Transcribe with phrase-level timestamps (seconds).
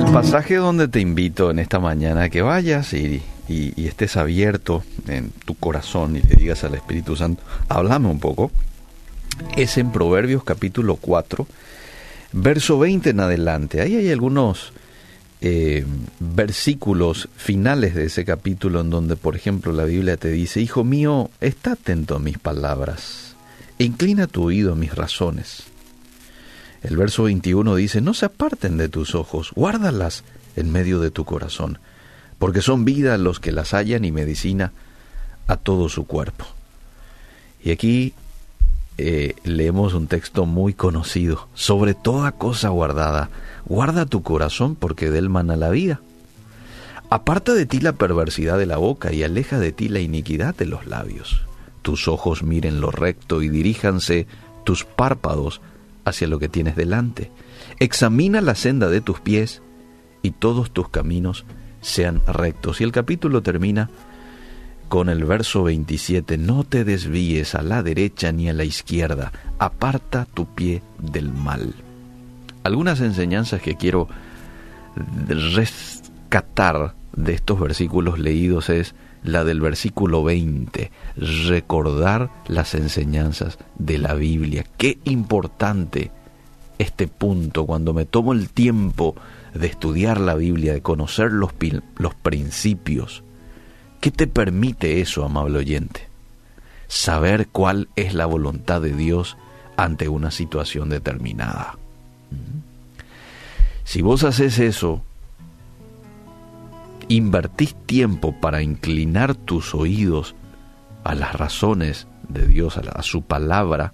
[0.00, 3.22] El pasaje donde te invito en esta mañana a que vayas y,
[3.76, 8.50] estés abierto en tu corazón y le digas al Espíritu Santo, háblame un poco,
[9.56, 11.46] es en Proverbios capítulo 4,
[12.32, 13.82] verso 20 en adelante.
[13.82, 14.72] Ahí hay algunos
[15.42, 15.84] eh,
[16.18, 21.30] versículos finales de ese capítulo en donde, por ejemplo, la Biblia te dice, Hijo mío,
[21.40, 23.36] está atento a mis palabras,
[23.78, 25.64] inclina tu oído a mis razones.
[26.82, 30.24] El verso 21 dice, no se aparten de tus ojos, guárdalas
[30.56, 31.78] en medio de tu corazón,
[32.38, 34.72] porque son vida los que las hallan y medicina
[35.46, 36.46] a todo su cuerpo.
[37.62, 38.14] Y aquí
[38.96, 43.30] eh, leemos un texto muy conocido, sobre toda cosa guardada,
[43.66, 46.00] guarda tu corazón porque de él mana la vida.
[47.10, 50.66] Aparta de ti la perversidad de la boca y aleja de ti la iniquidad de
[50.66, 51.42] los labios.
[51.82, 54.26] Tus ojos miren lo recto y diríjanse
[54.64, 55.60] tus párpados
[56.04, 57.30] hacia lo que tienes delante.
[57.78, 59.62] Examina la senda de tus pies
[60.22, 61.44] y todos tus caminos
[61.80, 62.80] sean rectos.
[62.80, 63.90] Y el capítulo termina
[64.88, 70.26] con el verso 27, no te desvíes a la derecha ni a la izquierda, aparta
[70.26, 71.74] tu pie del mal.
[72.64, 74.08] Algunas enseñanzas que quiero
[75.28, 84.14] rescatar de estos versículos leídos es la del versículo 20, recordar las enseñanzas de la
[84.14, 84.64] Biblia.
[84.76, 86.10] Qué importante
[86.78, 89.14] este punto cuando me tomo el tiempo
[89.54, 91.52] de estudiar la Biblia, de conocer los,
[91.98, 93.22] los principios.
[94.00, 96.08] ¿Qué te permite eso, amable oyente?
[96.88, 99.36] Saber cuál es la voluntad de Dios
[99.76, 101.76] ante una situación determinada.
[103.84, 105.02] Si vos haces eso,
[107.10, 110.36] invertís tiempo para inclinar tus oídos
[111.02, 113.92] a las razones de Dios, a, su palabra,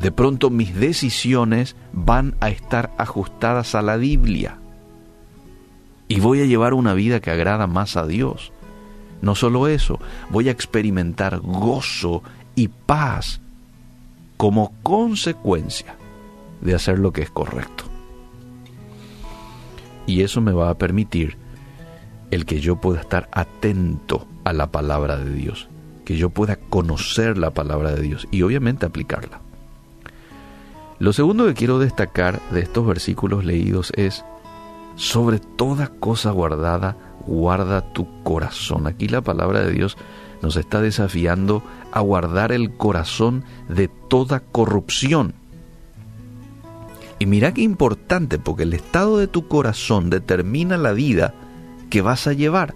[0.00, 4.56] de pronto mis decisiones van a estar ajustadas a la Biblia.
[6.08, 8.52] Y voy a llevar una vida que agrada más a Dios.
[9.20, 12.22] No solo eso, voy a experimentar gozo
[12.54, 13.42] y paz
[14.38, 15.94] como consecuencia
[16.62, 17.84] de hacer lo que es correcto.
[20.06, 21.36] Y eso me va a permitir
[22.30, 25.68] el que yo pueda estar atento a la palabra de Dios,
[26.04, 29.40] que yo pueda conocer la palabra de Dios y obviamente aplicarla.
[30.98, 34.24] Lo segundo que quiero destacar de estos versículos leídos es,
[34.96, 36.96] sobre toda cosa guardada,
[37.26, 38.86] guarda tu corazón.
[38.86, 39.96] Aquí la palabra de Dios
[40.42, 41.62] nos está desafiando
[41.92, 45.34] a guardar el corazón de toda corrupción.
[47.18, 51.34] Y mira qué importante, porque el estado de tu corazón determina la vida
[51.90, 52.74] que vas a llevar.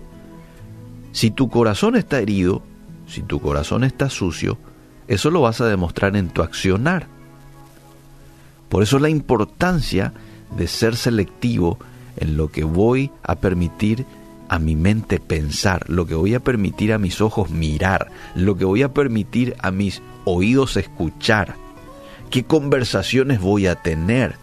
[1.13, 2.63] Si tu corazón está herido,
[3.07, 4.59] si tu corazón está sucio,
[5.09, 7.07] eso lo vas a demostrar en tu accionar.
[8.69, 10.13] Por eso la importancia
[10.57, 11.79] de ser selectivo
[12.17, 14.05] en lo que voy a permitir
[14.49, 18.65] a mi mente pensar, lo que voy a permitir a mis ojos mirar, lo que
[18.65, 21.57] voy a permitir a mis oídos escuchar,
[22.31, 24.37] qué conversaciones voy a tener.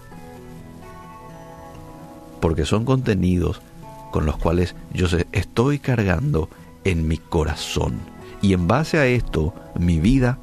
[2.40, 3.62] Porque son contenidos
[4.12, 6.50] con los cuales yo estoy cargando
[6.84, 8.00] en mi corazón.
[8.42, 10.38] Y en base a esto, mi vida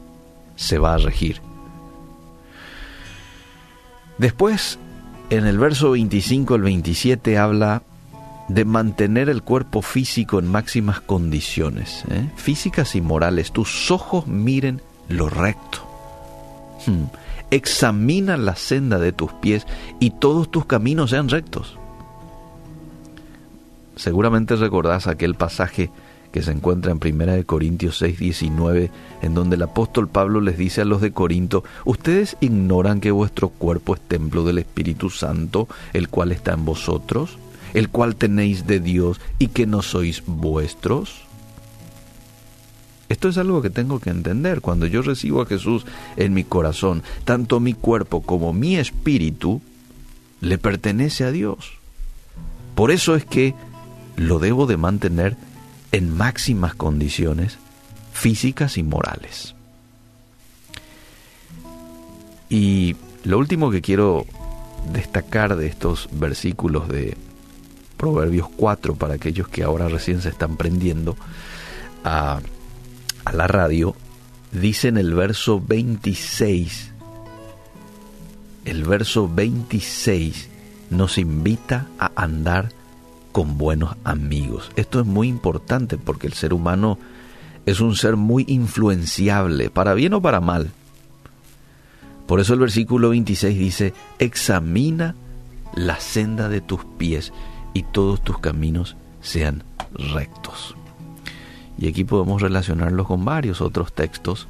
[0.56, 1.40] se va a regir.
[4.18, 4.78] Después,
[5.30, 7.82] en el verso 25 al 27 habla
[8.48, 12.28] de mantener el cuerpo físico en máximas condiciones, ¿eh?
[12.36, 13.52] físicas y morales.
[13.52, 15.86] Tus ojos miren lo recto.
[16.86, 17.04] Hmm.
[17.50, 19.66] Examina la senda de tus pies
[20.00, 21.78] y todos tus caminos sean rectos.
[23.98, 25.91] Seguramente recordás aquel pasaje
[26.31, 28.92] que se encuentra en 1 Corintios 6, 19,
[29.22, 33.48] en donde el apóstol Pablo les dice a los de Corinto, ¿ustedes ignoran que vuestro
[33.48, 37.38] cuerpo es templo del Espíritu Santo, el cual está en vosotros,
[37.75, 41.22] el cual tenéis de Dios y que no sois vuestros?
[43.09, 44.60] Esto es algo que tengo que entender.
[44.60, 45.86] Cuando yo recibo a Jesús
[46.16, 49.60] en mi corazón, tanto mi cuerpo como mi espíritu
[50.41, 51.72] le pertenece a Dios.
[52.77, 53.56] Por eso es que
[54.18, 55.36] lo debo de mantener
[55.92, 57.59] en máximas condiciones
[58.12, 59.54] físicas y morales.
[62.50, 64.26] Y lo último que quiero
[64.92, 67.16] destacar de estos versículos de
[67.97, 71.16] Proverbios 4 para aquellos que ahora recién se están prendiendo
[72.04, 72.41] a,
[73.24, 73.94] a la radio,
[74.53, 76.92] dice en el verso 26,
[78.64, 80.48] el verso 26
[80.91, 82.71] nos invita a andar
[83.38, 84.72] con buenos amigos.
[84.74, 86.98] Esto es muy importante porque el ser humano
[87.66, 90.72] es un ser muy influenciable, para bien o para mal.
[92.26, 95.14] Por eso el versículo 26 dice, examina
[95.72, 97.32] la senda de tus pies
[97.74, 99.62] y todos tus caminos sean
[99.92, 100.74] rectos.
[101.78, 104.48] Y aquí podemos relacionarlo con varios otros textos,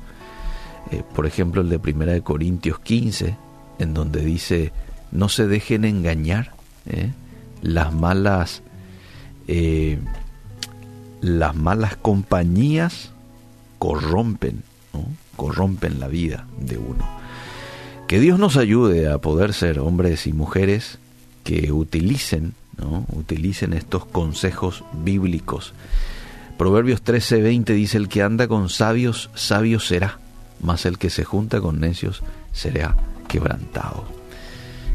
[0.93, 3.37] eh, por ejemplo el de 1 Corintios 15,
[3.81, 4.73] en donde dice,
[5.13, 6.55] no se dejen engañar,
[6.87, 7.13] ¿eh?
[7.61, 8.63] las malas
[9.49, 9.99] eh,
[11.21, 13.11] las malas compañías
[13.79, 14.63] corrompen,
[15.37, 17.05] corrompen la vida de uno.
[18.07, 20.99] Que Dios nos ayude a poder ser hombres y mujeres
[21.45, 23.07] que utilicen, ¿no?
[23.13, 25.73] utilicen estos consejos bíblicos.
[26.57, 30.19] Proverbios 13:20 dice, el que anda con sabios, sabio será,
[30.63, 32.23] mas el que se junta con necios
[32.53, 32.97] será
[33.29, 34.05] quebrantado.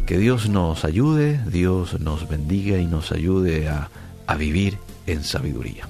[0.05, 3.89] Que Dios nos ayude, Dios nos bendiga y nos ayude a,
[4.27, 4.77] a vivir
[5.07, 5.87] en sabiduría.